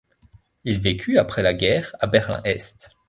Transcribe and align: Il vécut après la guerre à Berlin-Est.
Il 0.63 0.79
vécut 0.79 1.19
après 1.19 1.43
la 1.43 1.53
guerre 1.53 1.95
à 1.99 2.07
Berlin-Est. 2.07 2.97